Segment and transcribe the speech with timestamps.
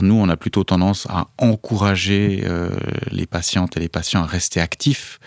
[0.00, 2.70] Nous, on a plutôt tendance à encourager euh,
[3.10, 5.18] les patientes et les patients à rester actifs.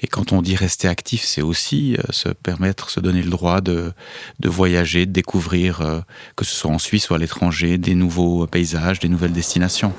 [0.00, 3.60] Et quand on dit rester actif, c'est aussi euh, se permettre, se donner le droit
[3.60, 3.92] de,
[4.42, 6.00] voyager, de découvrir, euh,
[6.34, 9.92] que ce soit en Suisse ou à l'étranger, des nouveaux paysages, des nouvelles destinations.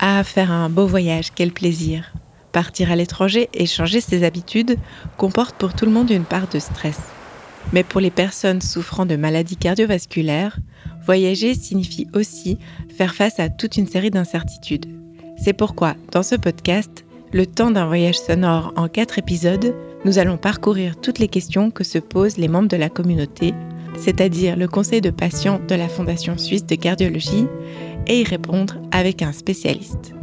[0.00, 2.12] À faire un beau voyage, quel plaisir.
[2.50, 4.78] Partir à l'étranger et changer ses habitudes
[5.16, 6.98] comporte pour tout le monde une part de stress.
[7.72, 10.58] Mais pour les personnes souffrant de maladies cardiovasculaires,
[11.04, 12.58] voyager signifie aussi
[12.96, 14.86] faire face à toute une série d'incertitudes.
[15.36, 20.38] C'est pourquoi, dans ce podcast, le temps d'un voyage sonore en quatre épisodes, nous allons
[20.38, 23.52] parcourir toutes les questions que se posent les membres de la communauté,
[23.96, 27.46] c'est-à-dire le conseil de patients de la Fondation suisse de cardiologie,
[28.06, 30.14] et y répondre avec un spécialiste.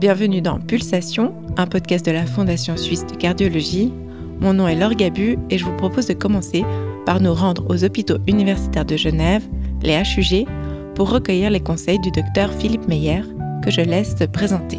[0.00, 3.92] Bienvenue dans Pulsation, un podcast de la Fondation suisse de cardiologie.
[4.40, 6.64] Mon nom est Laure Gabu et je vous propose de commencer
[7.04, 9.42] par nous rendre aux hôpitaux universitaires de Genève,
[9.82, 10.46] les HUG,
[10.94, 13.22] pour recueillir les conseils du docteur Philippe Meyer,
[13.64, 14.78] que je laisse se présenter.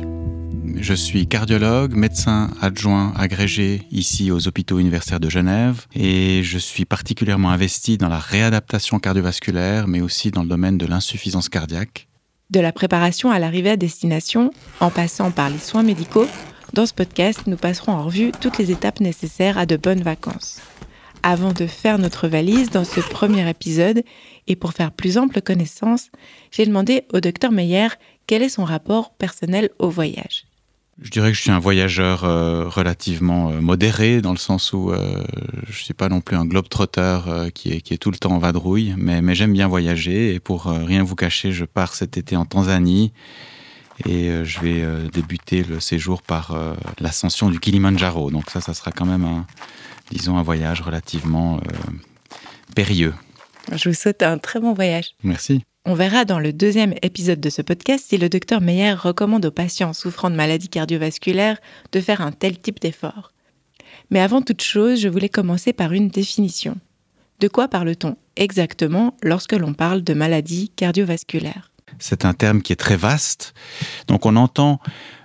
[0.77, 6.85] Je suis cardiologue, médecin adjoint agrégé ici aux hôpitaux universitaires de Genève et je suis
[6.85, 12.07] particulièrement investi dans la réadaptation cardiovasculaire mais aussi dans le domaine de l'insuffisance cardiaque.
[12.49, 16.25] De la préparation à l'arrivée à destination, en passant par les soins médicaux,
[16.73, 20.61] dans ce podcast, nous passerons en revue toutes les étapes nécessaires à de bonnes vacances.
[21.23, 24.03] Avant de faire notre valise dans ce premier épisode,
[24.47, 26.09] et pour faire plus ample connaissance,
[26.51, 27.89] j'ai demandé au docteur Meyer
[28.27, 30.45] quel est son rapport personnel au voyage.
[31.01, 34.91] Je dirais que je suis un voyageur euh, relativement euh, modéré, dans le sens où
[34.91, 35.23] euh,
[35.65, 38.95] je ne suis pas non plus un globe-trotteur qui, est, tout le temps en vadrouille,
[38.97, 40.33] mais j'aime bien voyager.
[40.33, 43.13] Et pour rien vous cacher, je pars cet été en Tanzanie.
[44.05, 46.57] Et je vais débuter le séjour par
[46.99, 48.31] l'ascension du Kilimanjaro.
[48.31, 49.45] Donc ça, ça sera quand même, un,
[50.11, 51.59] disons, un voyage relativement
[52.75, 53.13] périlleux.
[53.73, 55.11] Je vous souhaite un très bon voyage.
[55.23, 55.63] Merci.
[55.85, 59.51] On verra dans le deuxième épisode de ce podcast si le docteur Meyer recommande aux
[59.51, 61.57] patients souffrant de maladies cardiovasculaires
[61.91, 63.31] de faire un tel type d'effort.
[64.11, 66.77] Mais avant toute chose, je voulais commencer par une définition.
[67.39, 71.71] De quoi parle-t-on exactement lorsque l'on parle de maladies cardiovasculaires?
[71.97, 73.53] C'est un terme qui est très vaste.
[74.07, 74.79] Donc on entend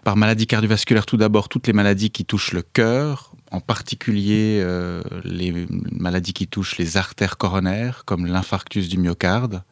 [0.05, 5.03] par maladie cardiovasculaire tout d'abord toutes les maladies qui touchent le cœur, en particulier euh,
[5.25, 9.63] les maladies qui touchent les artères coronaires, comme l'infarctus du myocarde.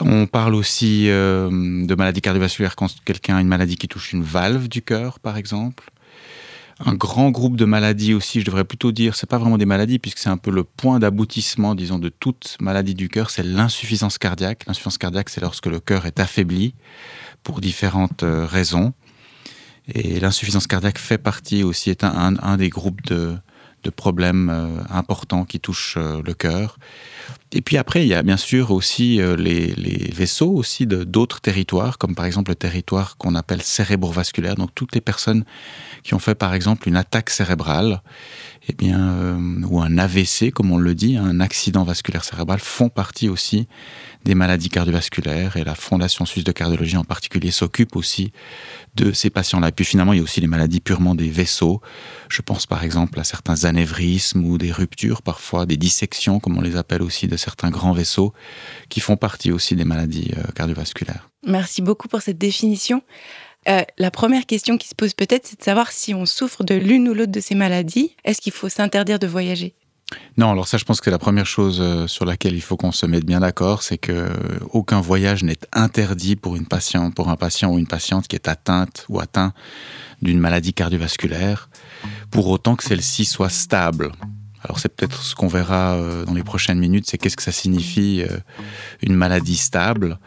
[0.00, 4.24] On parle aussi euh, de maladies cardiovasculaires quand quelqu'un a une maladie qui touche une
[4.24, 5.90] valve du cœur, par exemple.
[6.78, 9.98] Un grand groupe de maladies aussi, je devrais plutôt dire, c'est pas vraiment des maladies
[9.98, 14.18] puisque c'est un peu le point d'aboutissement, disons, de toute maladie du cœur, c'est l'insuffisance
[14.18, 14.64] cardiaque.
[14.66, 16.74] L'insuffisance cardiaque, c'est lorsque le cœur est affaibli
[17.42, 18.92] pour différentes euh, raisons.
[19.88, 23.38] Et l'insuffisance cardiaque fait partie aussi, est un, des groupes de,
[23.94, 26.78] problèmes euh, importants qui touchent le cœur.
[27.52, 29.72] Et puis après, il y a bien sûr aussi euh, les,
[30.12, 34.56] vaisseaux aussi d'autres territoires, comme par exemple le territoire qu'on appelle cérébrovasculaire.
[34.56, 35.44] Donc toutes les personnes
[36.02, 38.02] qui ont fait par exemple une attaque cérébrale,
[38.68, 42.88] eh bien, euh, ou un AVC, comme on le dit, un accident vasculaire cérébral, font
[42.88, 43.68] partie aussi
[44.24, 45.56] des maladies cardiovasculaires.
[45.56, 48.32] Et la Fondation suisse de cardiologie en particulier s'occupe aussi
[48.96, 49.68] de ces patients-là.
[49.68, 51.80] Et puis finalement, il y a aussi les maladies purement des vaisseaux.
[52.28, 56.60] Je pense par exemple à certains anévrismes ou des ruptures, parfois des dissections, comme on
[56.60, 58.32] les appelle aussi, de certains grands vaisseaux,
[58.90, 61.30] qui font partie aussi des maladies euh, cardiovasculaires.
[61.46, 63.02] Merci beaucoup pour cette définition.
[63.68, 66.74] Euh, la première question qui se pose peut-être, c'est de savoir si on souffre de
[66.74, 68.14] l'une ou l'autre de ces maladies.
[68.24, 69.74] Est-ce qu'il faut s'interdire de voyager?
[70.36, 72.92] Non, alors ça, je pense que la première chose euh, sur laquelle il faut qu'on
[72.92, 74.28] se mette bien d'accord, c'est que
[74.72, 78.46] aucun voyage n'est interdit pour une patiente, pour un patient ou une patiente qui est
[78.46, 79.52] atteinte ou atteint
[80.22, 81.68] d'une maladie cardiovasculaire,
[82.30, 84.12] pour autant que celle-ci soit stable.
[84.66, 87.52] Alors c'est peut-être ce qu'on verra euh, dans les prochaines minutes, c'est qu'est-ce que ça
[87.52, 88.36] signifie euh,
[89.00, 90.18] une maladie stable.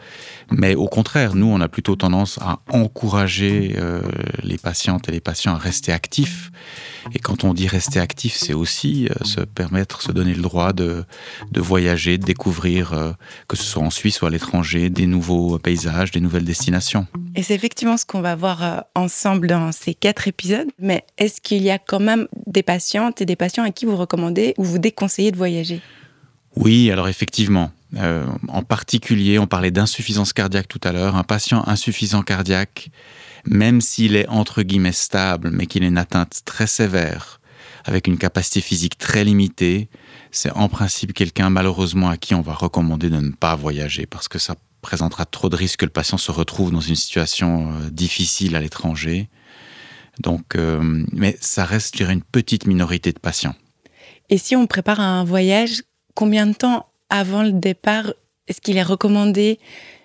[0.50, 4.00] Mais au contraire, nous, on a plutôt tendance à encourager euh,
[4.42, 6.50] les patientes et les patients à rester actifs.
[7.12, 11.04] Et quand on dit rester actif, c'est aussi se permettre, se donner le droit de,
[11.52, 13.14] de voyager, de découvrir,
[13.48, 17.06] que ce soit en Suisse ou à l'étranger, des nouveaux paysages, des nouvelles destinations.
[17.34, 20.68] Et c'est effectivement ce qu'on va voir ensemble dans ces quatre épisodes.
[20.78, 23.96] Mais est-ce qu'il y a quand même des patientes et des patients à qui vous
[23.96, 25.80] recommandez ou vous déconseillez de voyager
[26.56, 27.70] Oui, alors effectivement.
[27.96, 31.16] Euh, en particulier, on parlait d'insuffisance cardiaque tout à l'heure.
[31.16, 32.90] Un patient insuffisant cardiaque,
[33.46, 37.40] même s'il est entre guillemets stable, mais qu'il ait une atteinte très sévère,
[37.84, 39.88] avec une capacité physique très limitée,
[40.30, 44.28] c'est en principe quelqu'un malheureusement à qui on va recommander de ne pas voyager parce
[44.28, 47.90] que ça présentera trop de risques que le patient se retrouve dans une situation euh,
[47.90, 49.28] difficile à l'étranger.
[50.20, 53.54] Donc, euh, mais ça reste, je dirais, une petite minorité de patients.
[54.30, 55.82] Et si on prépare un voyage,
[56.14, 58.14] combien de temps avant le départ,
[58.46, 59.58] est-ce qu'il est recommandé,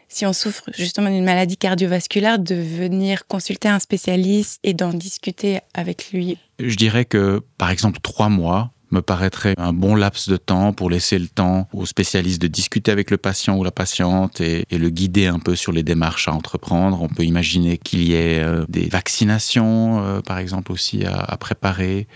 [0.07, 5.59] si on souffre justement d'une maladie cardiovasculaire, de venir consulter un spécialiste et d'en discuter
[5.75, 6.39] avec lui?
[6.57, 10.89] Je dirais que, par exemple, trois mois, me paraîtrait un bon laps de temps pour
[10.89, 14.89] laisser le temps aux spécialistes de discuter avec le patient ou la patiente et, le
[14.89, 17.01] guider un peu sur les démarches à entreprendre.
[17.01, 22.07] On peut imaginer qu'il y ait euh, des vaccinations, euh, par exemple, aussi à, préparer,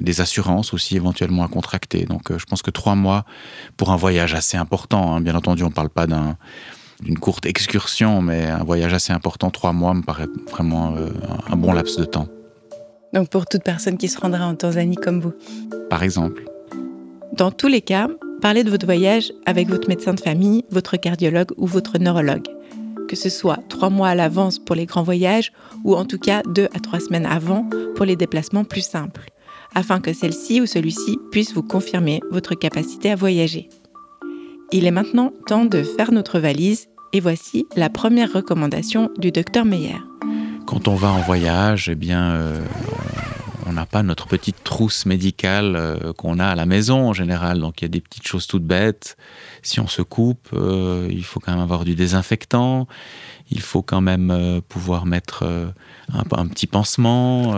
[0.00, 2.04] des assurances aussi éventuellement à contracter.
[2.04, 3.24] Donc euh, je pense que trois mois
[3.76, 5.20] pour un voyage assez important, hein.
[5.20, 9.72] bien entendu on ne parle pas d'une courte excursion, mais un voyage assez important, trois
[9.72, 10.96] mois me paraît vraiment
[11.50, 12.28] un bon laps de temps.
[13.12, 15.32] Donc pour toute personne qui se rendra en Tanzanie comme vous.
[15.90, 16.44] Par exemple.
[17.32, 18.08] Dans tous les cas,
[18.40, 22.46] parlez de votre voyage avec votre médecin de famille, votre cardiologue ou votre neurologue.
[23.08, 25.52] Que ce soit trois mois à l'avance pour les grands voyages
[25.84, 29.30] ou en tout cas deux à trois semaines avant pour les déplacements plus simples,
[29.74, 33.68] afin que celle-ci ou celui-ci puisse vous confirmer votre capacité à voyager.
[34.72, 39.66] Il est maintenant temps de faire notre valise et voici la première recommandation du docteur
[39.66, 39.98] Meyer.
[40.72, 42.64] Quand on va en voyage, eh bien, euh,
[43.66, 47.60] on n'a pas notre petite trousse médicale euh, qu'on a à la maison en général.
[47.60, 49.18] Donc il y a des petites choses toutes bêtes.
[49.60, 52.88] Si on se coupe, euh, il faut quand même avoir du désinfectant.
[53.50, 55.44] Il faut quand même pouvoir mettre
[56.10, 57.54] un, petit pansement.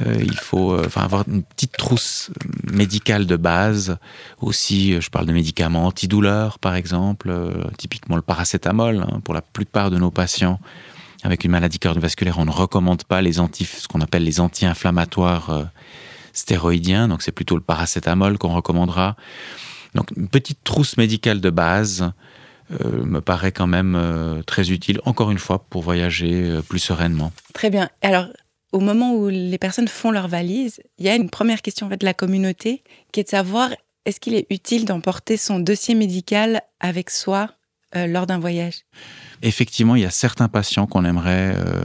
[0.00, 2.30] il faut avoir une petite trousse
[2.72, 3.98] médicale de base.
[4.40, 7.30] Aussi, je parle de médicaments antidouleurs, par exemple,
[7.76, 10.58] typiquement le paracétamol hein, pour la plupart de nos patients
[11.22, 15.50] avec une maladie cardiovasculaire, on ne recommande pas les anti, ce qu'on appelle les anti-inflammatoires
[15.50, 15.64] euh,
[16.32, 19.16] stéroïdiens, donc c'est plutôt le paracétamol qu'on recommandera.
[19.94, 22.12] Donc une petite trousse médicale de base
[22.72, 27.32] euh, me paraît quand même euh, très utile, encore une fois, pour voyager plus sereinement.
[27.52, 27.88] Très bien.
[28.00, 28.26] Alors,
[28.72, 31.90] au moment où les personnes font leur valise, il y a une première question en
[31.90, 32.82] fait, de la communauté
[33.12, 33.70] qui est de savoir
[34.04, 37.50] est-ce qu'il est utile d'emporter son dossier médical avec soi?
[37.94, 38.84] Lors d'un voyage
[39.44, 41.82] Effectivement, il y a certains patients qu'on aimerait euh,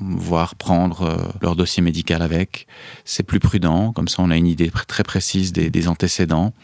[0.00, 2.66] voir prendre euh, leur dossier médical avec.
[3.04, 6.54] C'est plus prudent, comme ça on a une idée très précise des, antécédents.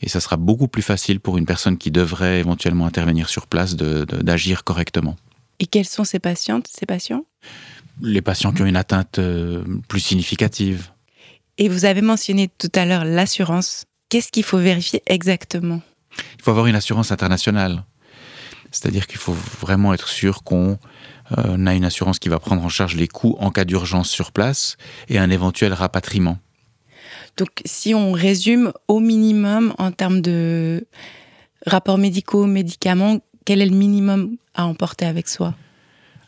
[0.00, 3.76] Et ça sera beaucoup plus facile pour une personne qui devrait éventuellement intervenir sur place
[3.76, 5.16] d'agir correctement.
[5.58, 7.26] Et quelles sont ces patientes, ces patients?
[8.00, 10.88] Les patients qui ont une atteinte euh, plus significative.
[11.58, 13.84] Et vous avez mentionné tout à l'heure l'assurance.
[14.08, 15.82] Qu'est-ce qu'il faut vérifier exactement?
[16.38, 17.84] Il faut avoir une assurance internationale.
[18.76, 20.78] C'est-à-dire qu'il faut vraiment être sûr qu'on
[21.38, 24.32] euh, a une assurance qui va prendre en charge les coûts en cas d'urgence sur
[24.32, 24.76] place
[25.08, 26.38] et un éventuel rapatriement.
[27.38, 30.86] Donc si on résume au minimum en termes de
[31.66, 35.54] rapports médicaux, médicaments, quel est le minimum à emporter avec soi?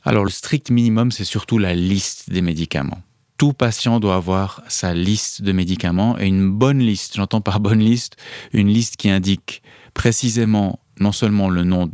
[0.04, 3.02] Alors le strict minimum, c'est surtout la liste des médicaments.
[3.36, 7.78] Tout patient doit avoir sa liste de médicaments et une bonne liste, j'entends par bonne
[7.78, 8.16] liste,
[8.52, 9.62] une liste qui indique
[9.92, 11.90] précisément non seulement le nom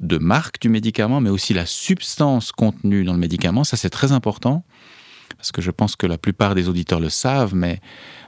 [0.00, 3.64] de marque du médicament, mais aussi la substance contenue dans le médicament.
[3.64, 4.64] Ça, c'est très important,
[5.36, 7.80] parce que je pense que la plupart des auditeurs le savent, mais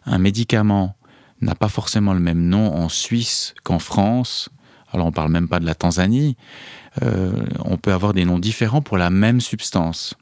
[0.04, 0.96] un médicament
[1.40, 4.50] n'a pas forcément le même nom en Suisse qu'en France.
[4.92, 6.36] Alors, on ne parle même pas de la Tanzanie.
[7.02, 7.32] Euh,
[7.64, 10.14] on peut avoir des noms différents pour la même substance.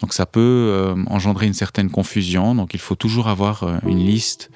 [0.00, 2.54] Donc ça peut euh, engendrer une certaine confusion.
[2.54, 4.50] Donc il faut toujours avoir euh, une liste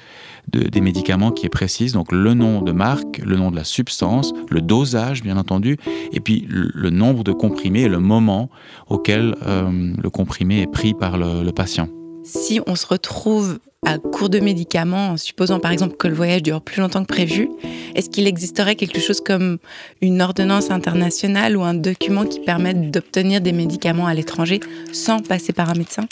[0.51, 1.93] des médicaments qui est précise.
[1.93, 5.77] Donc le nom de marque, le nom de la substance, le dosage bien entendu,
[6.13, 8.49] et puis le, nombre de comprimés et le moment
[8.88, 11.88] auquel euh, le comprimé est pris par le patient.
[12.25, 16.43] Si on se retrouve à court de médicaments, en supposant par exemple que le voyage
[16.43, 17.49] dure plus longtemps que prévu,
[17.95, 19.59] est-ce qu'il existerait quelque chose comme
[20.01, 24.61] une ordonnance internationale ou un document qui permette d'obtenir des médicaments à l'étranger
[24.93, 26.07] sans passer par un médecin?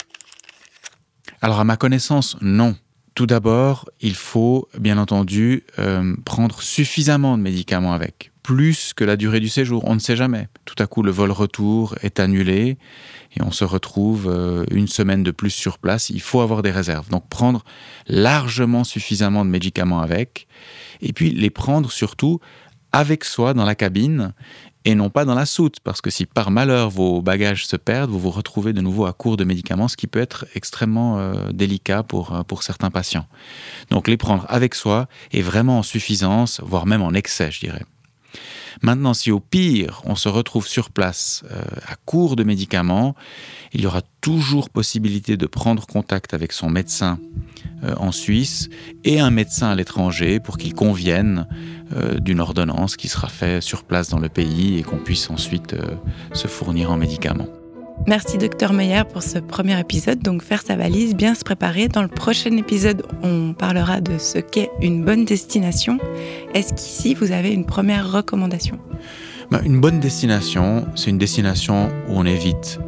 [1.41, 2.75] Alors à ma connaissance, non.
[3.13, 9.17] Tout d'abord, il faut bien entendu euh, prendre suffisamment de médicaments avec, plus que la
[9.17, 9.83] durée du séjour.
[9.85, 10.47] On ne sait jamais.
[10.63, 12.77] Tout à coup, le vol retour est annulé
[13.35, 16.71] et on se retrouve euh, une semaine de plus sur place, il faut avoir des
[16.71, 17.09] réserves.
[17.09, 17.65] Donc prendre
[18.07, 20.47] largement suffisamment de médicaments avec,
[21.01, 22.39] et puis les prendre surtout
[22.93, 24.31] avec soi dans la cabine
[24.85, 28.11] et non pas dans la soute, parce que si par malheur vos bagages se perdent,
[28.11, 31.51] vous vous retrouvez de nouveau à court de médicaments, ce qui peut être extrêmement euh,
[31.51, 33.27] délicat pour, euh, pour certains patients.
[33.89, 37.83] Donc les prendre avec soi et vraiment en suffisance, voire même en excès, je dirais.
[38.81, 43.15] Maintenant, si au pire, on se retrouve sur place euh, à court de médicaments,
[43.73, 47.19] il y aura toujours possibilité de prendre contact avec son médecin
[47.83, 48.69] euh, en Suisse
[49.03, 51.47] et un médecin à l'étranger pour qu'il convienne
[51.95, 55.75] euh, d'une ordonnance qui sera faite sur place dans le pays et qu'on puisse ensuite
[56.33, 57.47] se fournir en médicaments.
[58.07, 60.19] Merci docteur Meyer pour ce premier épisode.
[60.19, 61.89] Donc faire sa valise, bien se préparer.
[61.89, 65.97] Dans le prochain épisode, on parlera de ce qu'est une bonne destination.
[66.53, 68.79] Est-ce qu'ici vous avez une première recommandation?
[69.51, 72.79] Ben, Une bonne destination, c'est une destination où on évite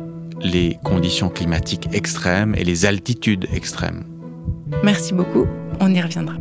[0.41, 4.05] les conditions climatiques extrêmes et les altitudes extrêmes.
[4.85, 5.45] Merci beaucoup,
[5.81, 6.35] on y reviendra.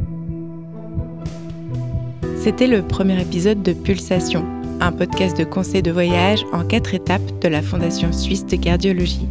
[2.40, 4.44] C'était le premier épisode de Pulsation
[4.80, 9.28] un podcast de conseils de voyage en quatre étapes de la Fondation suisse de cardiologie.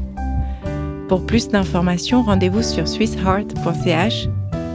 [1.08, 4.28] Pour plus d'informations, rendez-vous sur swissheart.ch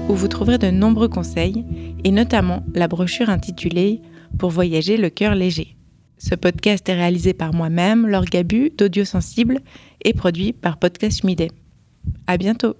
[0.08, 1.64] où vous trouverez de nombreux conseils
[2.04, 4.00] et notamment la brochure intitulée
[4.38, 5.76] Pour voyager le cœur léger.
[6.18, 9.60] Ce podcast est réalisé par moi-même, Laure Gabu, d'Audio Sensible,
[10.04, 11.48] et produit par Podcast Mide.
[12.26, 12.76] À bientôt!